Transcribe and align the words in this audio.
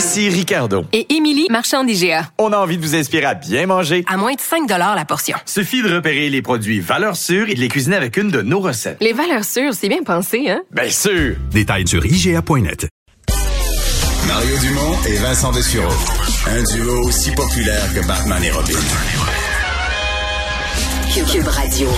Ici 0.00 0.30
Ricardo. 0.30 0.86
Et 0.94 1.14
Émilie, 1.14 1.46
marchand 1.50 1.84
d'IGA. 1.84 2.30
On 2.38 2.54
a 2.54 2.56
envie 2.56 2.78
de 2.78 2.82
vous 2.82 2.94
inspirer 2.94 3.26
à 3.26 3.34
bien 3.34 3.66
manger. 3.66 4.02
À 4.08 4.16
moins 4.16 4.32
de 4.32 4.40
5 4.40 4.66
la 4.66 5.04
portion. 5.04 5.36
Suffit 5.44 5.82
de 5.82 5.94
repérer 5.94 6.30
les 6.30 6.40
produits 6.40 6.80
valeurs 6.80 7.16
sûres 7.16 7.50
et 7.50 7.54
de 7.54 7.60
les 7.60 7.68
cuisiner 7.68 7.96
avec 7.96 8.16
une 8.16 8.30
de 8.30 8.40
nos 8.40 8.60
recettes. 8.60 8.96
Les 9.02 9.12
valeurs 9.12 9.44
sûres, 9.44 9.74
c'est 9.74 9.90
bien 9.90 10.02
pensé, 10.02 10.48
hein? 10.48 10.62
Bien 10.70 10.88
sûr! 10.88 11.36
Détails 11.50 11.86
sur 11.86 12.02
IGA.net. 12.06 12.88
Mario 14.26 14.56
Dumont 14.62 14.96
et 15.06 15.16
Vincent 15.16 15.52
Dessureau. 15.52 15.92
Un 16.46 16.62
duo 16.62 17.06
aussi 17.06 17.32
populaire 17.32 17.92
que 17.94 18.00
Batman 18.06 18.42
et 18.42 18.52
Robin. 18.52 18.78
Cube 21.30 21.46
Radio. 21.46 21.90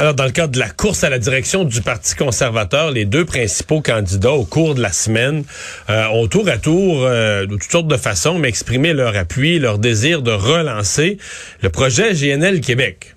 Alors, 0.00 0.14
dans 0.14 0.24
le 0.24 0.30
cadre 0.30 0.54
de 0.54 0.58
la 0.58 0.70
course 0.70 1.04
à 1.04 1.10
la 1.10 1.18
direction 1.18 1.64
du 1.64 1.82
Parti 1.82 2.14
conservateur, 2.14 2.90
les 2.90 3.04
deux 3.04 3.26
principaux 3.26 3.82
candidats 3.82 4.32
au 4.32 4.46
cours 4.46 4.74
de 4.74 4.80
la 4.80 4.92
semaine 4.92 5.44
euh, 5.90 6.06
ont 6.06 6.26
tour 6.26 6.48
à 6.48 6.56
tour, 6.56 7.04
euh, 7.04 7.44
de 7.44 7.52
toutes 7.52 7.70
sortes 7.70 7.86
de 7.86 7.98
façons, 7.98 8.38
mais 8.38 8.48
exprimé 8.48 8.94
leur 8.94 9.14
appui, 9.14 9.58
leur 9.58 9.76
désir 9.76 10.22
de 10.22 10.30
relancer 10.30 11.18
le 11.62 11.68
projet 11.68 12.14
GNL 12.14 12.62
Québec. 12.62 13.14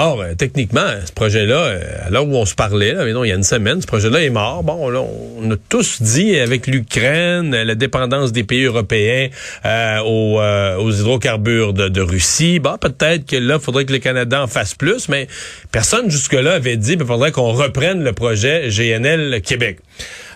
Or, 0.00 0.20
euh, 0.20 0.34
techniquement, 0.38 0.86
ce 1.04 1.10
projet-là, 1.10 1.56
euh, 1.56 2.06
à 2.06 2.10
l'heure 2.10 2.24
où 2.24 2.36
on 2.36 2.46
se 2.46 2.54
parlait, 2.54 2.92
là, 2.92 3.04
mais 3.04 3.12
non, 3.12 3.24
il 3.24 3.30
y 3.30 3.32
a 3.32 3.34
une 3.34 3.42
semaine, 3.42 3.82
ce 3.82 3.86
projet-là 3.88 4.22
est 4.22 4.30
mort. 4.30 4.62
Bon, 4.62 4.88
là, 4.90 5.00
on 5.02 5.50
a 5.50 5.56
tous 5.68 6.00
dit 6.00 6.38
avec 6.38 6.68
l'Ukraine, 6.68 7.50
la 7.50 7.74
dépendance 7.74 8.30
des 8.30 8.44
pays 8.44 8.62
européens 8.62 9.28
euh, 9.66 9.98
aux, 10.02 10.40
euh, 10.40 10.76
aux, 10.76 10.92
hydrocarbures 10.92 11.72
de, 11.72 12.00
Russie, 12.00 12.60
bon, 12.60 12.78
peut-être 12.78 13.26
que 13.26 13.34
là, 13.34 13.56
il 13.56 13.60
faudrait 13.60 13.86
que 13.86 13.92
le 13.92 13.98
Canada 13.98 14.40
en 14.40 14.46
fasse 14.46 14.76
plus, 14.76 15.08
mais 15.08 15.26
personne 15.72 16.08
jusque-là 16.08 16.52
avait 16.52 16.76
dit 16.76 16.96
qu'il 16.96 17.04
faudrait 17.04 17.32
qu'on 17.32 17.50
reprenne 17.50 18.04
le 18.04 18.12
projet 18.12 18.68
GNL 18.68 19.42
Québec. 19.42 19.80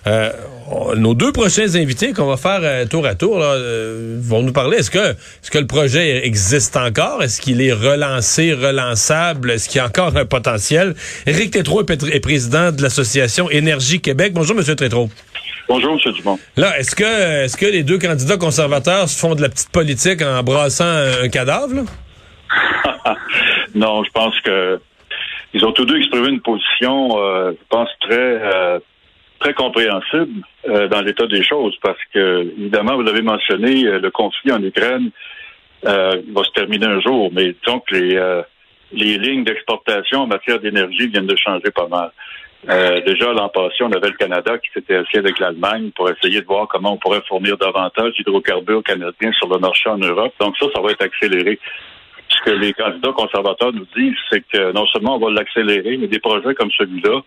Euh, 0.06 0.30
nos 0.96 1.14
deux 1.14 1.32
prochains 1.32 1.74
invités 1.76 2.12
qu'on 2.12 2.26
va 2.26 2.36
faire 2.36 2.60
euh, 2.62 2.86
tour 2.86 3.06
à 3.06 3.14
tour 3.14 3.38
là, 3.38 3.54
euh, 3.54 4.18
vont 4.20 4.42
nous 4.42 4.52
parler. 4.52 4.78
Est-ce 4.78 4.90
que, 4.90 4.98
est-ce 4.98 5.50
que 5.50 5.58
le 5.58 5.66
projet 5.66 6.26
existe 6.26 6.76
encore? 6.76 7.22
Est-ce 7.22 7.40
qu'il 7.40 7.60
est 7.60 7.72
relancé, 7.72 8.52
relançable? 8.52 9.50
Est-ce 9.50 9.68
qu'il 9.68 9.78
y 9.78 9.80
a 9.80 9.86
encore 9.86 10.16
un 10.16 10.24
potentiel? 10.24 10.94
Éric 11.26 11.52
Tétrault 11.52 11.82
est, 11.82 12.20
président 12.20 12.72
de 12.72 12.82
l'Association 12.82 13.50
Énergie 13.50 14.00
Québec. 14.00 14.32
Bonjour, 14.34 14.56
Monsieur 14.56 14.74
Tétrault. 14.74 15.08
Bonjour, 15.68 15.92
M. 15.92 16.12
Dumont. 16.12 16.38
Là, 16.56 16.78
est-ce 16.78 16.96
que, 16.96 17.44
est-ce 17.44 17.56
que 17.56 17.66
les 17.66 17.82
deux 17.82 17.98
candidats 17.98 18.36
conservateurs 18.36 19.08
se 19.08 19.18
font 19.18 19.34
de 19.34 19.42
la 19.42 19.48
petite 19.48 19.70
politique 19.70 20.20
en 20.22 20.42
brassant 20.42 20.84
un, 21.22 21.28
cadavre? 21.28 21.74
Là? 21.74 23.14
non, 23.74 24.02
je 24.04 24.10
pense 24.10 24.38
que 24.40 24.80
ils 25.54 25.64
ont 25.64 25.72
tous 25.72 25.84
deux 25.84 25.98
exprimé 25.98 26.30
une 26.30 26.40
position, 26.40 27.18
euh, 27.18 27.52
je 27.52 27.66
pense, 27.68 27.88
très 28.00 28.40
très 29.42 29.54
compréhensible 29.54 30.44
euh, 30.68 30.88
dans 30.88 31.02
l'état 31.02 31.26
des 31.26 31.42
choses 31.42 31.76
parce 31.82 31.98
que, 32.14 32.42
évidemment, 32.58 32.94
vous 32.94 33.02
l'avez 33.02 33.22
mentionné, 33.22 33.84
euh, 33.86 33.98
le 33.98 34.10
conflit 34.10 34.52
en 34.52 34.62
Ukraine 34.62 35.10
euh, 35.84 36.22
va 36.32 36.44
se 36.44 36.50
terminer 36.52 36.86
un 36.86 37.00
jour, 37.00 37.30
mais 37.32 37.54
que 37.54 37.94
les, 37.94 38.42
les 38.92 39.18
lignes 39.18 39.44
d'exportation 39.44 40.20
en 40.20 40.26
matière 40.28 40.60
d'énergie 40.60 41.08
viennent 41.08 41.26
de 41.26 41.36
changer 41.36 41.70
pas 41.74 41.88
mal. 41.88 42.10
déjà, 43.04 43.32
l'an 43.32 43.48
passé, 43.48 43.78
on 43.80 43.90
avait 43.90 44.10
le 44.10 44.16
Canada 44.16 44.58
qui 44.58 44.70
s'était 44.72 44.94
assis 44.94 45.18
avec 45.18 45.40
l'Allemagne 45.40 45.90
pour 45.96 46.08
essayer 46.08 46.40
de 46.40 46.46
voir 46.46 46.68
comment 46.68 46.92
on 46.92 46.98
pourrait 46.98 47.22
fournir 47.28 47.56
davantage 47.56 48.12
d'hydrocarbures 48.16 48.84
canadiens 48.84 49.32
sur 49.32 49.48
le 49.48 49.58
marché 49.58 49.88
en 49.88 49.98
Europe. 49.98 50.32
Donc 50.38 50.56
ça, 50.56 50.66
ça 50.72 50.80
va 50.80 50.92
être 50.92 51.02
accéléré. 51.02 51.58
Ce 52.28 52.40
que 52.44 52.50
les 52.50 52.72
candidats 52.74 53.12
conservateurs 53.12 53.72
nous 53.72 53.86
disent, 53.96 54.22
c'est 54.30 54.44
que 54.46 54.72
non 54.72 54.86
seulement 54.86 55.16
on 55.16 55.18
va 55.18 55.30
l'accélérer, 55.32 55.96
mais 55.96 56.06
des 56.06 56.20
projets 56.20 56.54
comme 56.54 56.70
celui-là, 56.70 57.22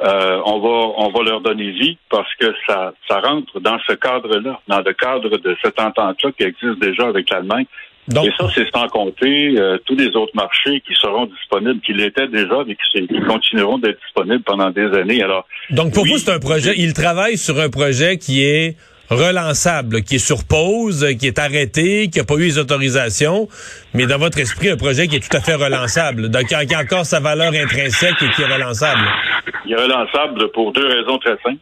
euh, 0.00 0.40
on 0.44 0.60
va 0.60 0.92
on 0.96 1.10
va 1.10 1.22
leur 1.24 1.40
donner 1.40 1.70
vie 1.70 1.98
parce 2.08 2.32
que 2.36 2.52
ça 2.66 2.92
ça 3.08 3.20
rentre 3.20 3.60
dans 3.60 3.78
ce 3.86 3.94
cadre-là, 3.94 4.60
dans 4.68 4.80
le 4.80 4.92
cadre 4.92 5.36
de 5.38 5.56
cette 5.62 5.80
entente-là 5.80 6.30
qui 6.38 6.44
existe 6.44 6.78
déjà 6.80 7.08
avec 7.08 7.30
l'Allemagne. 7.30 7.66
Et 8.10 8.30
ça, 8.38 8.48
c'est 8.54 8.66
sans 8.74 8.88
compter 8.88 9.58
euh, 9.58 9.76
tous 9.84 9.94
les 9.94 10.08
autres 10.16 10.34
marchés 10.34 10.80
qui 10.80 10.94
seront 10.94 11.26
disponibles, 11.26 11.80
qui 11.80 11.92
l'étaient 11.92 12.28
déjà, 12.28 12.64
mais 12.66 12.74
qui, 12.74 13.06
qui 13.06 13.20
continueront 13.20 13.78
d'être 13.78 14.00
disponibles 14.00 14.42
pendant 14.44 14.70
des 14.70 14.86
années. 14.96 15.22
Alors, 15.22 15.46
donc 15.70 15.92
pour 15.92 16.06
vous, 16.06 16.16
c'est 16.16 16.32
un 16.32 16.38
projet. 16.38 16.72
Il 16.78 16.94
travaille 16.94 17.36
sur 17.36 17.58
un 17.60 17.68
projet 17.68 18.16
qui 18.16 18.42
est 18.42 18.76
relançable, 19.10 20.02
qui 20.02 20.16
est 20.16 20.26
sur 20.26 20.44
pause, 20.48 21.06
qui 21.18 21.26
est 21.26 21.38
arrêté, 21.38 22.08
qui 22.10 22.18
n'a 22.18 22.24
pas 22.24 22.34
eu 22.34 22.44
les 22.44 22.58
autorisations, 22.58 23.48
mais 23.94 24.06
dans 24.06 24.18
votre 24.18 24.38
esprit, 24.38 24.70
un 24.70 24.76
projet 24.76 25.08
qui 25.08 25.16
est 25.16 25.28
tout 25.28 25.36
à 25.36 25.40
fait 25.40 25.54
relançable, 25.54 26.28
donc 26.28 26.44
qui 26.44 26.54
a 26.54 26.78
encore 26.78 27.06
sa 27.06 27.20
valeur 27.20 27.52
intrinsèque 27.52 28.22
et 28.22 28.30
qui 28.30 28.42
est 28.42 28.52
relançable. 28.52 29.00
Il 29.64 29.72
est 29.72 29.76
relançable 29.76 30.50
pour 30.52 30.72
deux 30.72 30.86
raisons 30.86 31.18
très 31.18 31.36
simples. 31.42 31.60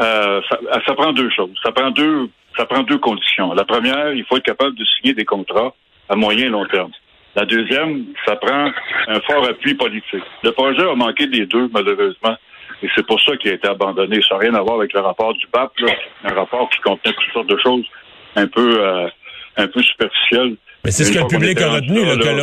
Euh, 0.00 0.40
ça, 0.48 0.58
ça, 0.86 0.94
prend 0.94 1.12
deux 1.12 1.30
choses. 1.30 1.50
Ça 1.62 1.72
prend 1.72 1.90
deux, 1.90 2.28
ça 2.56 2.66
prend 2.66 2.82
deux 2.82 2.98
conditions. 2.98 3.52
La 3.54 3.64
première, 3.64 4.12
il 4.12 4.24
faut 4.24 4.36
être 4.36 4.44
capable 4.44 4.76
de 4.76 4.84
signer 4.84 5.14
des 5.14 5.24
contrats 5.24 5.74
à 6.08 6.14
moyen 6.14 6.46
et 6.46 6.48
long 6.48 6.66
terme. 6.66 6.90
La 7.34 7.44
deuxième, 7.44 8.04
ça 8.24 8.36
prend 8.36 8.70
un 9.08 9.20
fort 9.20 9.44
appui 9.46 9.74
politique. 9.74 10.24
Le 10.42 10.50
projet 10.52 10.88
a 10.88 10.94
manqué 10.94 11.26
des 11.26 11.46
deux, 11.46 11.68
malheureusement. 11.72 12.36
Et 12.82 12.88
c'est 12.94 13.06
pour 13.06 13.20
ça 13.20 13.36
qu'il 13.36 13.50
a 13.50 13.54
été 13.54 13.68
abandonné. 13.68 14.20
Ça 14.28 14.34
n'a 14.34 14.40
rien 14.40 14.54
à 14.54 14.62
voir 14.62 14.76
avec 14.76 14.92
le 14.92 15.00
rapport 15.00 15.34
du 15.34 15.46
BAP, 15.52 15.72
un 16.24 16.34
rapport 16.34 16.68
qui 16.70 16.80
contenait 16.80 17.14
toutes 17.14 17.32
sortes 17.32 17.48
de 17.48 17.58
choses 17.58 17.84
un 18.36 18.46
peu, 18.46 18.84
euh, 18.84 19.08
un 19.56 19.66
peu 19.66 19.82
superficielles. 19.82 20.56
Mais 20.84 20.92
c'est 20.92 21.04
ce 21.04 21.12
que 21.12 21.18
le 21.18 21.26
public 21.26 21.60
a 21.60 21.70
retenu, 21.70 22.00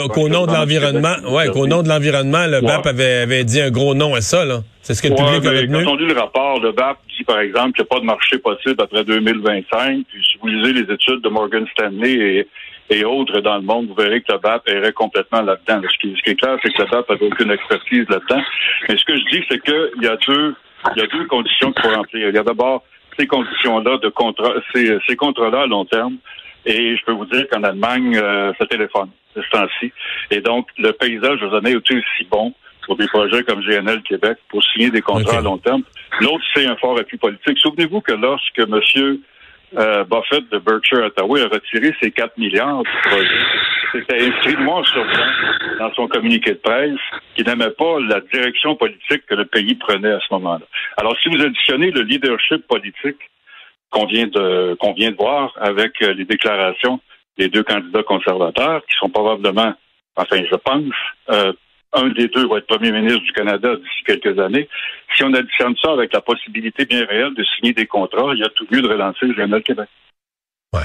qu'au 0.09 0.27
nom 0.27 0.45
de 0.45 0.51
l'environnement, 0.51 1.15
ouais, 1.29 1.49
qu'au 1.49 1.67
nom 1.67 1.81
de 1.83 1.89
l'environnement, 1.89 2.45
le 2.47 2.61
BAP 2.61 2.85
avait, 2.85 3.21
avait 3.23 3.43
dit 3.43 3.61
un 3.61 3.71
gros 3.71 3.95
nom 3.95 4.13
à 4.13 4.21
ça, 4.21 4.45
là. 4.45 4.59
C'est 4.81 4.93
ce 4.93 5.01
que 5.01 5.07
le 5.07 5.15
public 5.15 5.45
a 5.45 5.49
retenu. 5.49 5.83
Quand 5.83 5.93
on 5.93 5.95
lit 5.95 6.05
le 6.05 6.19
rapport, 6.19 6.59
le 6.59 6.71
BAP 6.71 6.97
dit, 7.17 7.23
par 7.23 7.39
exemple, 7.39 7.71
qu'il 7.71 7.83
n'y 7.83 7.87
a 7.87 7.95
pas 7.95 7.99
de 8.01 8.05
marché 8.05 8.37
possible 8.37 8.75
après 8.79 9.03
2025. 9.03 10.05
Puis 10.07 10.23
si 10.23 10.37
vous 10.39 10.47
lisez 10.47 10.73
les 10.73 10.93
études 10.93 11.21
de 11.21 11.29
Morgan 11.29 11.65
Stanley 11.71 12.13
et, 12.13 12.47
et 12.89 13.03
autres 13.03 13.39
dans 13.41 13.55
le 13.55 13.63
monde, 13.63 13.87
vous 13.87 13.95
verrez 13.95 14.21
que 14.21 14.31
le 14.31 14.37
BAP 14.37 14.69
irait 14.69 14.93
complètement 14.93 15.41
là-dedans. 15.41 15.81
Ce 15.89 15.97
qui, 15.97 16.13
est 16.13 16.35
clair, 16.35 16.57
c'est 16.63 16.71
que 16.71 16.81
le 16.81 16.89
BAP 16.89 17.09
n'a 17.09 17.27
aucune 17.27 17.51
expertise 17.51 18.07
là-dedans. 18.09 18.41
Mais 18.87 18.97
ce 18.97 19.03
que 19.05 19.17
je 19.17 19.25
dis, 19.31 19.45
c'est 19.49 19.63
qu'il 19.63 20.03
y 20.03 20.07
a 20.07 20.15
deux, 20.17 20.55
il 20.95 21.01
y 21.01 21.03
a 21.03 21.07
deux 21.07 21.25
conditions 21.25 21.71
qu'il 21.71 21.81
faut 21.83 21.95
remplir. 21.95 22.29
Il 22.29 22.35
y 22.35 22.37
a 22.37 22.43
d'abord 22.43 22.83
ces 23.17 23.27
conditions-là 23.27 23.97
de 23.97 24.09
contrat, 24.09 24.53
ces, 24.73 24.97
ces 25.07 25.15
contrats-là 25.15 25.61
à 25.61 25.67
long 25.67 25.85
terme. 25.85 26.17
Et 26.65 26.95
je 26.95 27.05
peux 27.05 27.13
vous 27.13 27.25
dire 27.25 27.47
qu'en 27.49 27.63
Allemagne, 27.63 28.17
euh, 28.17 28.51
ça 28.59 28.65
téléphone 28.65 29.09
ce 29.35 29.49
temps-ci. 29.51 29.91
Et 30.31 30.41
donc, 30.41 30.67
le 30.77 30.91
paysage 30.91 31.41
aux 31.43 31.53
années 31.55 31.71
est 31.71 31.75
aussi 31.75 32.23
bon 32.29 32.53
pour 32.85 32.95
des 32.97 33.07
projets 33.07 33.43
comme 33.43 33.61
GNL 33.61 34.01
Québec 34.03 34.37
pour 34.49 34.63
signer 34.63 34.91
des 34.91 35.01
contrats 35.01 35.39
à 35.39 35.41
long 35.41 35.57
terme. 35.57 35.83
L'autre, 36.21 36.43
c'est 36.53 36.65
un 36.65 36.75
fort 36.77 36.97
appui 36.99 37.17
politique. 37.17 37.57
Souvenez-vous 37.59 38.01
que 38.01 38.13
lorsque 38.13 38.59
M. 38.59 39.19
Euh, 39.77 40.03
Buffett 40.05 40.49
de 40.51 40.57
Berkshire 40.59 41.03
Hathaway 41.03 41.41
a 41.41 41.47
retiré 41.47 41.93
ses 42.01 42.11
4 42.11 42.37
milliards 42.37 42.83
du 42.83 43.09
projet. 43.09 43.27
C'était 43.91 44.27
inscrit 44.27 44.55
noir 44.57 44.85
sur 44.87 45.03
blanc 45.03 45.79
dans 45.79 45.93
son 45.93 46.07
communiqué 46.07 46.51
de 46.51 46.59
presse 46.59 46.99
qui 47.35 47.43
n'aimait 47.43 47.71
pas 47.71 47.99
la 47.99 48.19
direction 48.21 48.75
politique 48.75 49.25
que 49.27 49.35
le 49.35 49.45
pays 49.45 49.75
prenait 49.75 50.11
à 50.11 50.19
ce 50.19 50.33
moment-là. 50.33 50.65
Alors, 50.97 51.15
si 51.21 51.29
vous 51.29 51.41
additionnez 51.41 51.91
le 51.91 52.01
leadership 52.01 52.65
politique 52.67 53.19
qu'on 53.89 54.05
vient 54.05 54.27
de 54.27 54.75
qu'on 54.79 54.93
vient 54.93 55.11
de 55.11 55.15
voir 55.15 55.53
avec 55.59 56.01
euh, 56.01 56.13
les 56.13 56.25
déclarations 56.25 56.99
des 57.37 57.49
deux 57.49 57.63
candidats 57.63 58.03
conservateurs, 58.03 58.81
qui 58.85 58.95
sont 58.97 59.09
probablement, 59.09 59.73
enfin, 60.15 60.37
je 60.49 60.55
pense, 60.55 60.93
euh, 61.29 61.53
un 61.95 62.09
des 62.09 62.27
deux 62.27 62.47
va 62.47 62.57
être 62.57 62.67
premier 62.67 62.91
ministre 62.91 63.21
du 63.21 63.31
Canada 63.31 63.75
d'ici 63.75 64.03
quelques 64.05 64.37
années. 64.39 64.67
Si 65.15 65.23
on 65.23 65.33
additionne 65.33 65.75
ça 65.81 65.91
avec 65.91 66.13
la 66.13 66.21
possibilité 66.21 66.85
bien 66.85 67.05
réelle 67.05 67.33
de 67.33 67.43
signer 67.55 67.73
des 67.73 67.87
contrats, 67.87 68.33
il 68.33 68.39
y 68.39 68.43
a 68.43 68.49
tout 68.49 68.67
lieu 68.69 68.81
de 68.81 68.87
relancer 68.87 69.25
le 69.25 69.33
Journal 69.33 69.63
Québec. 69.63 69.89
Ouais. 70.73 70.81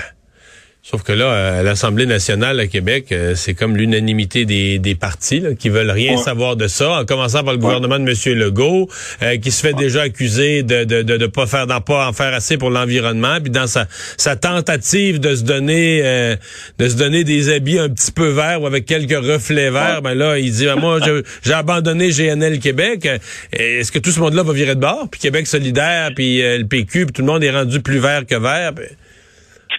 Sauf 0.83 1.03
que 1.03 1.13
là, 1.13 1.59
à 1.59 1.63
l'Assemblée 1.63 2.07
nationale 2.07 2.59
à 2.59 2.67
Québec, 2.67 3.13
euh, 3.13 3.35
c'est 3.37 3.53
comme 3.53 3.77
l'unanimité 3.77 4.47
des, 4.47 4.79
des 4.79 4.95
partis 4.95 5.39
là, 5.39 5.55
qui 5.55 5.69
veulent 5.69 5.91
rien 5.91 6.17
Ouais. 6.17 6.23
savoir 6.23 6.57
de 6.57 6.69
ça, 6.69 6.91
en 7.01 7.05
commençant 7.05 7.45
par 7.45 7.53
le 7.53 7.59
gouvernement 7.59 7.99
de 7.99 8.11
M. 8.11 8.39
Legault, 8.39 8.89
euh, 9.23 9.37
qui 9.37 9.51
se 9.51 9.61
fait 9.61 9.75
déjà 9.75 10.03
accuser 10.03 10.63
de 10.63 10.85
de, 10.85 11.03
de, 11.03 11.19
de 11.19 11.27
pas 11.27 11.47
faire 11.47 11.67
d'en 11.67 11.83
pas 11.83 12.09
en 12.09 12.13
faire 12.15 12.33
assez 12.33 12.57
pour 12.57 12.71
l'environnement, 12.71 13.39
puis 13.43 13.51
dans 13.51 13.67
sa, 13.67 13.87
sa 14.17 14.37
tentative 14.37 15.21
de 15.21 15.35
se 15.37 15.43
donner 15.43 16.01
euh, 16.03 16.37
de 16.79 16.89
se 16.89 16.97
donner 16.97 17.25
des 17.25 17.53
habits 17.53 17.79
un 17.79 17.91
petit 17.91 18.11
peu 18.11 18.29
verts 18.31 18.63
ou 18.63 18.67
avec 18.67 18.87
quelques 18.87 19.13
reflets 19.25 19.71
verts, 19.71 20.01
ben 20.03 20.15
là, 20.15 20.39
il 20.39 20.51
dit 20.51 20.65
ben, 20.65 20.77
moi 20.77 20.99
j'ai 21.43 21.53
abandonné 21.53 22.09
GNL 22.09 22.59
Québec. 22.59 23.07
Est-ce 23.53 23.93
que 23.93 23.99
tout 23.99 24.11
ce 24.13 24.19
monde-là 24.21 24.43
va 24.43 24.53
virer 24.55 24.75
de 24.77 24.81
bord? 24.81 25.09
Puis 25.11 25.21
Québec 25.21 25.47
solidaire, 25.47 26.11
puis 26.17 26.43
euh, 26.43 26.57
le 26.57 26.67
PQ, 26.67 27.05
puis 27.05 27.13
tout 27.13 27.23
le 27.23 27.27
monde 27.29 27.45
est 27.45 27.51
rendu 27.51 27.81
plus 27.81 27.99
vert 27.99 28.25
que 28.27 28.35
vert. 28.37 28.73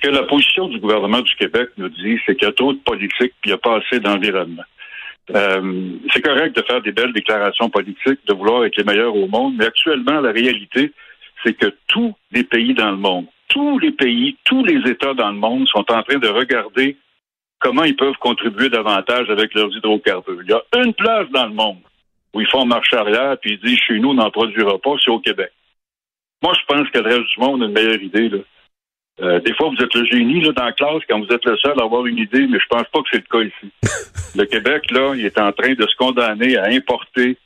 Que 0.01 0.09
la 0.09 0.23
position 0.23 0.67
du 0.67 0.79
gouvernement 0.79 1.21
du 1.21 1.33
Québec 1.35 1.69
nous 1.77 1.89
dit, 1.89 2.19
c'est 2.25 2.35
qu'il 2.35 2.47
y 2.47 2.51
a 2.51 2.53
trop 2.53 2.73
de 2.73 2.79
politique 2.79 3.33
puis 3.41 3.45
il 3.45 3.49
n'y 3.49 3.53
a 3.53 3.57
pas 3.57 3.77
assez 3.77 3.99
d'environnement. 3.99 4.63
Euh, 5.29 5.91
c'est 6.13 6.21
correct 6.21 6.55
de 6.55 6.63
faire 6.63 6.81
des 6.81 6.91
belles 6.91 7.13
déclarations 7.13 7.69
politiques, 7.69 8.19
de 8.25 8.33
vouloir 8.33 8.65
être 8.65 8.75
les 8.75 8.83
meilleurs 8.83 9.15
au 9.15 9.27
monde, 9.27 9.55
mais 9.57 9.65
actuellement, 9.65 10.19
la 10.19 10.31
réalité, 10.31 10.91
c'est 11.43 11.53
que 11.53 11.73
tous 11.87 12.13
les 12.31 12.43
pays 12.43 12.73
dans 12.73 12.91
le 12.91 12.97
monde, 12.97 13.27
tous 13.47 13.79
les 13.79 13.91
pays, 13.91 14.37
tous 14.43 14.65
les 14.65 14.89
États 14.89 15.13
dans 15.13 15.31
le 15.31 15.37
monde 15.37 15.67
sont 15.67 15.85
en 15.91 16.03
train 16.03 16.17
de 16.17 16.27
regarder 16.27 16.97
comment 17.59 17.83
ils 17.83 17.95
peuvent 17.95 18.17
contribuer 18.19 18.69
davantage 18.69 19.29
avec 19.29 19.53
leurs 19.53 19.75
hydrocarbures. 19.75 20.41
Il 20.43 20.49
y 20.49 20.53
a 20.53 20.63
une 20.83 20.93
place 20.93 21.29
dans 21.31 21.45
le 21.45 21.53
monde 21.53 21.79
où 22.33 22.41
ils 22.41 22.47
font 22.47 22.65
marche 22.65 22.93
arrière 22.93 23.37
puis 23.39 23.53
ils 23.53 23.67
disent 23.67 23.79
chez 23.87 23.99
nous, 23.99 24.09
on 24.09 24.15
n'en 24.15 24.31
produira 24.31 24.77
pas, 24.79 24.95
c'est 25.03 25.11
au 25.11 25.19
Québec. 25.19 25.51
Moi, 26.41 26.53
je 26.59 26.65
pense 26.73 26.89
que 26.89 26.97
le 26.97 27.05
reste 27.05 27.29
du 27.35 27.39
monde 27.39 27.61
a 27.61 27.65
une 27.67 27.73
meilleure 27.73 28.01
idée. 28.01 28.29
Là. 28.29 28.39
Euh, 29.19 29.39
des 29.41 29.53
fois, 29.53 29.69
vous 29.69 29.83
êtes 29.83 29.93
le 29.93 30.05
génie 30.05 30.41
là, 30.41 30.51
dans 30.53 30.65
la 30.65 30.71
classe 30.71 31.01
quand 31.07 31.19
vous 31.19 31.33
êtes 31.33 31.45
le 31.45 31.57
seul 31.57 31.79
à 31.79 31.83
avoir 31.83 32.05
une 32.05 32.17
idée, 32.17 32.47
mais 32.47 32.59
je 32.59 32.67
pense 32.69 32.87
pas 32.91 33.01
que 33.01 33.09
c'est 33.11 33.23
le 33.29 33.29
cas 33.29 33.43
ici. 33.43 33.71
le 34.35 34.45
Québec, 34.45 34.89
là, 34.91 35.13
il 35.15 35.25
est 35.25 35.39
en 35.39 35.51
train 35.51 35.73
de 35.73 35.85
se 35.85 35.95
condamner 35.97 36.57
à 36.57 36.65
importer 36.65 37.37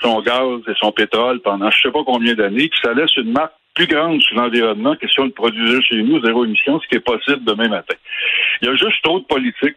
son 0.00 0.20
gaz 0.20 0.60
et 0.66 0.74
son 0.80 0.92
pétrole 0.92 1.40
pendant 1.40 1.70
je 1.70 1.80
sais 1.80 1.92
pas 1.92 2.02
combien 2.04 2.34
d'années, 2.34 2.68
puis 2.68 2.80
ça 2.82 2.92
laisse 2.92 3.16
une 3.16 3.32
marque 3.32 3.52
plus 3.74 3.86
grande 3.86 4.20
sur 4.20 4.36
l'environnement 4.36 4.96
que 4.96 5.08
si 5.08 5.18
on 5.20 5.24
le 5.24 5.30
produisait 5.30 5.82
chez 5.82 6.02
nous, 6.02 6.22
zéro 6.22 6.44
émission, 6.44 6.80
ce 6.80 6.88
qui 6.88 6.96
est 6.96 7.00
possible 7.00 7.44
demain 7.44 7.68
matin. 7.68 7.94
Il 8.60 8.68
y 8.68 8.70
a 8.70 8.76
juste 8.76 9.02
trop 9.02 9.18
de 9.18 9.24
politique. 9.24 9.76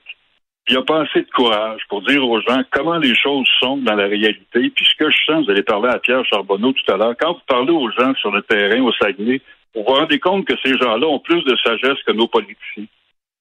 puis 0.66 0.70
Il 0.70 0.74
n'y 0.74 0.80
a 0.80 0.84
pas 0.84 1.02
assez 1.02 1.22
de 1.22 1.30
courage 1.34 1.82
pour 1.88 2.02
dire 2.02 2.28
aux 2.28 2.42
gens 2.42 2.62
comment 2.72 2.98
les 2.98 3.16
choses 3.16 3.48
sont 3.62 3.78
dans 3.78 3.96
la 3.96 4.08
réalité. 4.08 4.70
Puis 4.70 4.86
ce 4.86 4.96
que 4.98 5.10
je 5.10 5.18
sens, 5.26 5.46
vous 5.46 5.52
allez 5.52 5.64
parler 5.64 5.90
à 5.90 6.00
Pierre 6.00 6.26
Charbonneau 6.26 6.74
tout 6.74 6.92
à 6.92 6.98
l'heure, 6.98 7.16
quand 7.18 7.34
vous 7.34 7.42
parlez 7.48 7.72
aux 7.72 7.90
gens 7.92 8.14
sur 8.16 8.32
le 8.32 8.42
terrain, 8.42 8.82
au 8.82 8.92
Saguenay, 8.94 9.42
vous 9.76 9.84
vous 9.84 9.94
rendez 9.94 10.20
compte 10.20 10.46
que 10.46 10.54
ces 10.64 10.78
gens-là 10.78 11.08
ont 11.08 11.20
plus 11.20 11.44
de 11.44 11.56
sagesse 11.58 12.02
que 12.08 12.14
nos 12.14 12.28
politiciens? 12.28 12.86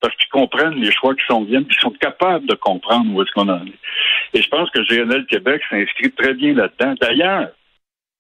Parce 0.00 0.14
qu'ils 0.16 0.28
comprennent 0.28 0.74
les 0.74 0.92
choix 0.92 1.14
qui 1.14 1.24
s'en 1.26 1.44
viennent, 1.44 1.64
puis 1.64 1.76
ils 1.78 1.82
sont 1.82 1.94
capables 1.98 2.46
de 2.46 2.54
comprendre 2.54 3.06
où 3.14 3.22
est-ce 3.22 3.30
qu'on 3.32 3.48
en 3.48 3.64
est. 3.64 4.38
Et 4.38 4.42
je 4.42 4.48
pense 4.48 4.68
que 4.70 4.80
GNL 4.80 5.24
Québec 5.26 5.62
s'inscrit 5.70 6.10
très 6.10 6.34
bien 6.34 6.52
là-dedans. 6.54 6.94
D'ailleurs, 7.00 7.48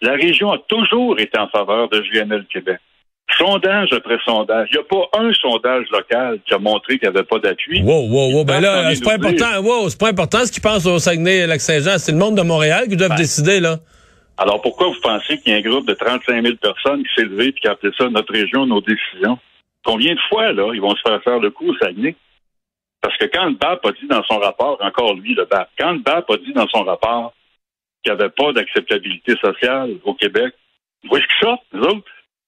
la 0.00 0.12
région 0.12 0.52
a 0.52 0.58
toujours 0.68 1.18
été 1.18 1.38
en 1.38 1.48
faveur 1.48 1.88
de 1.88 2.00
GNL 2.00 2.46
Québec. 2.46 2.78
Sondage 3.38 3.88
après 3.92 4.18
sondage. 4.24 4.68
Il 4.70 4.76
n'y 4.76 4.80
a 4.80 4.84
pas 4.84 5.18
un 5.18 5.32
sondage 5.32 5.86
local 5.90 6.38
qui 6.46 6.54
a 6.54 6.58
montré 6.58 6.98
qu'il 6.98 7.08
n'y 7.08 7.16
avait 7.16 7.26
pas 7.26 7.38
d'appui. 7.38 7.82
Wow, 7.82 8.06
wow, 8.08 8.32
wow. 8.32 8.44
Ben 8.44 8.60
là, 8.60 8.94
c'est 8.94 9.02
pas 9.02 9.14
important. 9.14 9.60
Wow, 9.62 9.88
c'est 9.88 9.98
pas 9.98 10.08
important 10.08 10.44
ce 10.44 10.52
qu'ils 10.52 10.62
pensent 10.62 10.86
au 10.86 10.98
Saguenay-Lac-Saint-Jean. 10.98 11.98
C'est 11.98 12.12
le 12.12 12.18
monde 12.18 12.36
de 12.36 12.42
Montréal 12.42 12.86
qui 12.88 12.96
doivent 12.96 13.10
Ben. 13.10 13.16
décider, 13.16 13.60
là. 13.60 13.78
Alors 14.36 14.60
pourquoi 14.60 14.88
vous 14.88 15.00
pensez 15.00 15.38
qu'il 15.38 15.52
y 15.52 15.54
a 15.54 15.58
un 15.58 15.62
groupe 15.62 15.86
de 15.86 15.94
35 15.94 16.42
000 16.42 16.56
personnes 16.56 17.04
qui 17.04 17.14
s'est 17.14 17.24
levé 17.24 17.46
et 17.46 17.52
qui 17.52 17.68
a 17.68 17.72
appelé 17.72 17.92
ça 17.96 18.08
notre 18.08 18.32
région, 18.32 18.66
nos 18.66 18.80
décisions? 18.80 19.38
Combien 19.84 20.14
de 20.14 20.20
fois, 20.28 20.52
là, 20.52 20.72
ils 20.74 20.80
vont 20.80 20.96
se 20.96 21.02
faire 21.02 21.22
faire 21.22 21.38
le 21.38 21.50
coup 21.50 21.70
au 21.70 21.76
Saguenay? 21.76 22.16
Parce 23.00 23.16
que 23.18 23.26
quand 23.26 23.44
le 23.44 23.54
BAP 23.54 23.84
a 23.84 23.92
dit 23.92 24.06
dans 24.08 24.24
son 24.24 24.38
rapport, 24.38 24.78
encore 24.80 25.14
lui, 25.14 25.34
le 25.34 25.44
BAP, 25.44 25.70
quand 25.78 25.92
le 25.92 25.98
BAP 25.98 26.30
a 26.30 26.36
dit 26.38 26.52
dans 26.52 26.66
son 26.68 26.84
rapport 26.84 27.34
qu'il 28.02 28.12
n'y 28.12 28.20
avait 28.20 28.30
pas 28.30 28.52
d'acceptabilité 28.52 29.34
sociale 29.36 29.98
au 30.04 30.14
Québec, 30.14 30.54
où 31.08 31.16
est-ce 31.16 31.26
que 31.26 31.46
ça, 31.46 31.58
nous 31.72 31.82
autres? 31.82 32.04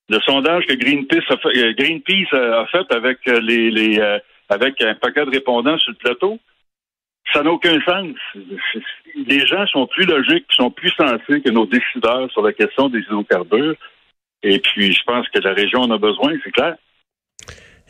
Le 0.08 0.18
sondage 0.20 0.66
que 0.66 0.74
Greenpeace 0.74 1.24
a 1.28 1.36
fait, 1.36 1.58
euh, 1.58 1.72
Greenpeace 1.76 2.32
a 2.32 2.60
a 2.60 2.66
fait 2.66 2.90
avec 2.92 3.18
euh, 3.28 3.40
les, 3.40 3.70
les 3.70 3.98
euh, 3.98 4.18
avec 4.48 4.80
un 4.80 4.94
paquet 4.94 5.24
de 5.24 5.30
répondants 5.30 5.78
sur 5.78 5.90
le 5.92 5.96
plateau, 5.96 6.38
ça 7.32 7.42
n'a 7.42 7.50
aucun 7.50 7.78
sens. 7.82 8.08
Les 9.26 9.46
gens 9.46 9.66
sont 9.68 9.86
plus 9.86 10.04
logiques, 10.04 10.46
sont 10.50 10.70
plus 10.70 10.90
sensés 10.90 11.40
que 11.40 11.50
nos 11.50 11.66
décideurs 11.66 12.30
sur 12.32 12.42
la 12.42 12.52
question 12.52 12.88
des 12.88 13.00
hydrocarbures. 13.00 13.74
Et 14.42 14.58
puis, 14.58 14.92
je 14.92 15.02
pense 15.06 15.26
que 15.28 15.40
la 15.40 15.54
région 15.54 15.80
en 15.80 15.90
a 15.90 15.98
besoin, 15.98 16.32
c'est 16.44 16.52
clair. 16.52 16.76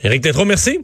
Éric 0.03 0.23
Tétrault, 0.23 0.45
merci. 0.45 0.79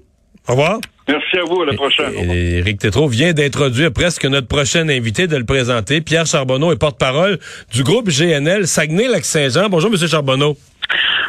Au 0.48 0.52
revoir. 0.52 0.80
Merci 1.08 1.38
à 1.38 1.44
vous. 1.44 1.62
À 1.62 1.66
la 1.66 1.74
prochaine. 1.74 2.12
Éric 2.14 2.78
Tétrault 2.78 3.08
vient 3.08 3.32
d'introduire 3.32 3.92
presque 3.92 4.24
notre 4.24 4.48
prochain 4.48 4.88
invité, 4.88 5.26
de 5.26 5.36
le 5.36 5.44
présenter. 5.44 6.00
Pierre 6.00 6.26
Charbonneau 6.26 6.72
est 6.72 6.78
porte-parole 6.78 7.38
du 7.72 7.84
groupe 7.84 8.08
GNL 8.08 8.66
Saguenay-Lac-Saint-Jean. 8.66 9.68
Bonjour, 9.68 9.90
Monsieur 9.90 10.08
Charbonneau. 10.08 10.56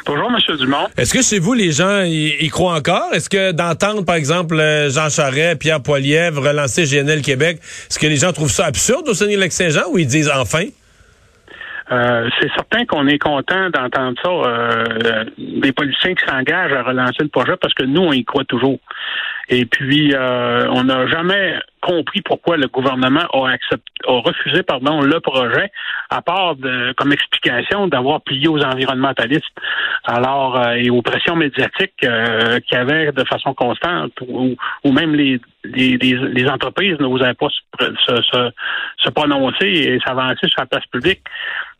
Bonjour, 0.05 0.29
Monsieur 0.29 0.57
Dumont. 0.57 0.87
Est-ce 0.97 1.13
que 1.13 1.21
chez 1.21 1.39
vous, 1.39 1.53
les 1.53 1.71
gens 1.71 2.03
y, 2.03 2.35
y 2.41 2.49
croient 2.49 2.75
encore? 2.75 3.13
Est-ce 3.13 3.29
que 3.29 3.53
d'entendre, 3.53 4.03
par 4.03 4.15
exemple, 4.15 4.59
euh, 4.59 4.89
Jean 4.89 5.09
Charest, 5.09 5.59
Pierre 5.59 5.81
Poilievre 5.81 6.41
relancer 6.41 6.83
GNL 6.83 7.21
Québec, 7.21 7.59
est-ce 7.61 7.99
que 7.99 8.07
les 8.07 8.17
gens 8.17 8.33
trouvent 8.33 8.51
ça 8.51 8.65
absurde 8.65 9.07
au 9.07 9.13
Saguenay-Lac-Saint-Jean 9.13 9.89
ou 9.91 9.97
ils 9.97 10.07
disent 10.07 10.29
enfin? 10.35 10.65
Euh, 11.91 12.29
c'est 12.39 12.49
certain 12.53 12.85
qu'on 12.85 13.07
est 13.07 13.19
content 13.19 13.69
d'entendre 13.69 14.17
ça, 14.21 14.29
euh, 14.29 15.25
des 15.37 15.71
politiciens 15.71 16.15
qui 16.15 16.25
s'engagent 16.25 16.73
à 16.73 16.83
relancer 16.83 17.21
le 17.23 17.29
projet 17.29 17.53
parce 17.61 17.73
que 17.73 17.83
nous, 17.83 18.01
on 18.01 18.11
y 18.11 18.25
croit 18.25 18.45
toujours. 18.45 18.79
Et 19.49 19.65
puis, 19.65 20.13
euh, 20.13 20.67
on 20.71 20.85
n'a 20.85 21.07
jamais 21.07 21.59
compris 21.81 22.21
pourquoi 22.21 22.55
le 22.55 22.67
gouvernement 22.67 23.27
a, 23.33 23.49
accepté, 23.49 23.91
a 24.07 24.21
refusé 24.21 24.63
pardon, 24.63 25.01
le 25.01 25.19
projet, 25.19 25.69
à 26.09 26.21
part 26.21 26.55
de, 26.55 26.93
comme 26.93 27.11
explication 27.11 27.87
d'avoir 27.87 28.21
plié 28.21 28.47
aux 28.47 28.63
environnementalistes 28.63 29.43
alors 30.05 30.57
euh, 30.57 30.75
et 30.75 30.89
aux 30.89 31.01
pressions 31.01 31.35
médiatiques 31.35 32.03
euh, 32.05 32.59
qu'il 32.61 32.77
y 32.77 32.79
avait 32.79 33.11
de 33.11 33.23
façon 33.25 33.53
constante, 33.53 34.13
ou, 34.25 34.55
ou 34.85 34.91
même 34.91 35.13
les, 35.13 35.41
les, 35.65 35.97
les, 35.97 36.49
entreprises 36.49 36.97
n'osaient 36.99 37.33
pas 37.33 37.47
se, 37.49 37.85
se, 38.07 38.21
se, 38.21 38.51
se 38.97 39.09
prononcer 39.09 39.67
et 39.67 39.99
s'avancer 40.05 40.47
sur 40.47 40.61
la 40.61 40.65
place 40.67 40.85
publique 40.87 41.21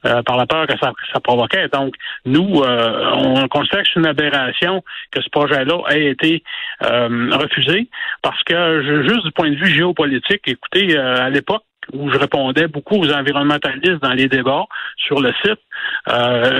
euh, 0.05 0.21
par 0.23 0.37
la 0.37 0.45
peur 0.45 0.67
que 0.67 0.77
ça, 0.77 0.91
ça 1.11 1.19
provoquait. 1.19 1.67
Donc, 1.69 1.95
nous, 2.25 2.61
euh, 2.61 3.11
on 3.15 3.47
considère 3.47 3.83
que 3.83 3.89
c'est 3.93 3.99
une 3.99 4.05
aberration 4.05 4.83
que 5.11 5.21
ce 5.21 5.29
projet-là 5.29 5.77
ait 5.89 6.11
été 6.11 6.43
euh, 6.83 7.29
refusé 7.31 7.89
parce 8.21 8.41
que 8.43 9.03
juste 9.07 9.25
du 9.25 9.31
point 9.31 9.49
de 9.49 9.55
vue 9.55 9.71
géopolitique, 9.71 10.41
écoutez, 10.45 10.97
euh, 10.97 11.25
à 11.25 11.29
l'époque, 11.29 11.63
où 11.91 12.09
je 12.09 12.17
répondais 12.17 12.67
beaucoup 12.67 12.95
aux 12.95 13.11
environnementalistes 13.11 14.01
dans 14.01 14.13
les 14.13 14.27
débats 14.27 14.65
sur 14.97 15.19
le 15.19 15.33
site, 15.43 15.59
euh, 16.09 16.59